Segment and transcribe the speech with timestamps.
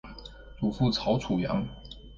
[0.59, 1.63] 祖父曹楚阳。